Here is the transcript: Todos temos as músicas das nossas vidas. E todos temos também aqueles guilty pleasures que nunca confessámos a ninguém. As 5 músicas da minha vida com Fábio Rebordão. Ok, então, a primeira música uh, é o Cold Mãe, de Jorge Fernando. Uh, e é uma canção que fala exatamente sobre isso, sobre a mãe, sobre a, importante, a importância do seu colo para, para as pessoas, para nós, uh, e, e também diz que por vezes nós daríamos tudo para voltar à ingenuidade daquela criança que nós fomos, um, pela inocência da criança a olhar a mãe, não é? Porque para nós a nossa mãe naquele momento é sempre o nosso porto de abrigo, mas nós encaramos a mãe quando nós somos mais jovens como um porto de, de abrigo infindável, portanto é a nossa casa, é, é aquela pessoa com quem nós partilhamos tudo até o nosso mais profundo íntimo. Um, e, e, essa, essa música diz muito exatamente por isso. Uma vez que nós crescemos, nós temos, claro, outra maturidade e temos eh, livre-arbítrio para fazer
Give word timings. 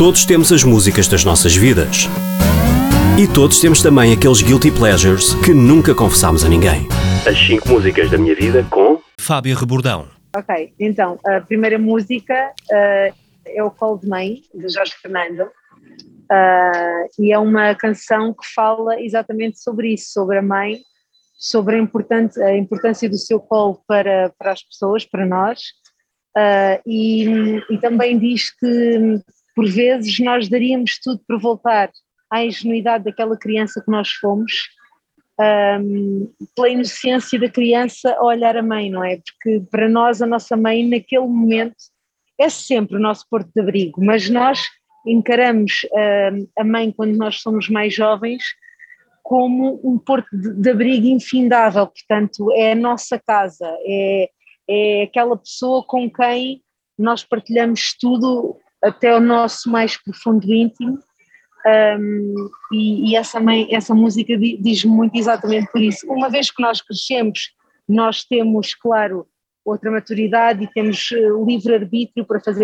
Todos 0.00 0.24
temos 0.24 0.50
as 0.50 0.64
músicas 0.64 1.06
das 1.08 1.26
nossas 1.26 1.54
vidas. 1.54 2.06
E 3.22 3.28
todos 3.28 3.60
temos 3.60 3.82
também 3.82 4.14
aqueles 4.14 4.40
guilty 4.40 4.70
pleasures 4.70 5.34
que 5.44 5.52
nunca 5.52 5.94
confessámos 5.94 6.42
a 6.42 6.48
ninguém. 6.48 6.88
As 7.28 7.38
5 7.38 7.68
músicas 7.68 8.10
da 8.10 8.16
minha 8.16 8.34
vida 8.34 8.66
com 8.70 8.98
Fábio 9.20 9.54
Rebordão. 9.54 10.08
Ok, 10.34 10.72
então, 10.80 11.18
a 11.22 11.42
primeira 11.42 11.78
música 11.78 12.50
uh, 12.72 13.14
é 13.44 13.62
o 13.62 13.70
Cold 13.70 14.08
Mãe, 14.08 14.40
de 14.54 14.70
Jorge 14.70 14.94
Fernando. 15.02 15.42
Uh, 15.42 17.04
e 17.18 17.30
é 17.30 17.38
uma 17.38 17.74
canção 17.74 18.32
que 18.32 18.46
fala 18.54 18.98
exatamente 19.02 19.62
sobre 19.62 19.92
isso, 19.92 20.14
sobre 20.14 20.38
a 20.38 20.42
mãe, 20.42 20.78
sobre 21.38 21.76
a, 21.76 21.78
importante, 21.78 22.40
a 22.40 22.56
importância 22.56 23.06
do 23.06 23.18
seu 23.18 23.38
colo 23.38 23.82
para, 23.86 24.32
para 24.38 24.52
as 24.52 24.62
pessoas, 24.62 25.04
para 25.04 25.26
nós, 25.26 25.60
uh, 26.38 26.80
e, 26.86 27.60
e 27.68 27.76
também 27.76 28.18
diz 28.18 28.50
que 28.50 29.20
por 29.60 29.68
vezes 29.68 30.18
nós 30.20 30.48
daríamos 30.48 30.98
tudo 31.04 31.20
para 31.26 31.36
voltar 31.36 31.90
à 32.32 32.42
ingenuidade 32.42 33.04
daquela 33.04 33.36
criança 33.36 33.82
que 33.84 33.90
nós 33.90 34.08
fomos, 34.08 34.70
um, 35.78 36.32
pela 36.56 36.70
inocência 36.70 37.38
da 37.38 37.50
criança 37.50 38.10
a 38.14 38.24
olhar 38.24 38.56
a 38.56 38.62
mãe, 38.62 38.88
não 38.90 39.04
é? 39.04 39.18
Porque 39.18 39.60
para 39.70 39.86
nós 39.86 40.22
a 40.22 40.26
nossa 40.26 40.56
mãe 40.56 40.88
naquele 40.88 41.26
momento 41.26 41.76
é 42.40 42.48
sempre 42.48 42.96
o 42.96 42.98
nosso 43.00 43.26
porto 43.28 43.50
de 43.54 43.60
abrigo, 43.60 44.02
mas 44.02 44.30
nós 44.30 44.62
encaramos 45.06 45.86
a 46.58 46.64
mãe 46.64 46.90
quando 46.90 47.14
nós 47.18 47.42
somos 47.42 47.68
mais 47.68 47.94
jovens 47.94 48.42
como 49.22 49.78
um 49.84 49.98
porto 49.98 50.34
de, 50.34 50.54
de 50.54 50.70
abrigo 50.70 51.06
infindável, 51.06 51.86
portanto 51.86 52.50
é 52.52 52.72
a 52.72 52.76
nossa 52.76 53.18
casa, 53.18 53.70
é, 53.84 54.30
é 54.66 55.02
aquela 55.02 55.36
pessoa 55.36 55.84
com 55.84 56.10
quem 56.10 56.62
nós 56.98 57.22
partilhamos 57.22 57.94
tudo 58.00 58.58
até 58.82 59.14
o 59.14 59.20
nosso 59.20 59.70
mais 59.70 59.96
profundo 59.96 60.52
íntimo. 60.52 60.98
Um, 61.66 62.48
e, 62.72 63.10
e, 63.10 63.16
essa, 63.16 63.38
essa 63.70 63.94
música 63.94 64.36
diz 64.36 64.84
muito 64.84 65.16
exatamente 65.16 65.70
por 65.70 65.82
isso. 65.82 66.06
Uma 66.10 66.30
vez 66.30 66.50
que 66.50 66.62
nós 66.62 66.80
crescemos, 66.80 67.52
nós 67.86 68.24
temos, 68.24 68.74
claro, 68.74 69.26
outra 69.64 69.90
maturidade 69.90 70.64
e 70.64 70.72
temos 70.72 71.10
eh, 71.12 71.28
livre-arbítrio 71.46 72.24
para 72.24 72.40
fazer 72.40 72.58